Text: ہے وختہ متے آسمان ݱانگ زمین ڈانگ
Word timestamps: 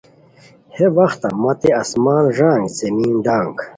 ہے 0.75 0.85
وختہ 0.97 1.29
متے 1.41 1.69
آسمان 1.81 2.23
ݱانگ 2.35 2.65
زمین 2.77 3.15
ڈانگ 3.25 3.55